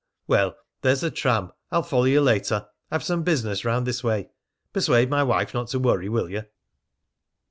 "Well, 0.25 0.55
there's 0.81 1.01
the 1.01 1.11
tram. 1.11 1.51
I'll 1.69 1.83
follow 1.83 2.05
you 2.05 2.21
later. 2.21 2.67
I've 2.89 3.03
some 3.03 3.21
business 3.21 3.63
round 3.63 3.85
this 3.85 4.03
way. 4.03 4.31
Persuade 4.73 5.11
my 5.11 5.21
wife 5.21 5.53
not 5.53 5.67
to 5.67 5.79
worry, 5.79 6.09
will 6.09 6.27
you?" 6.31 6.41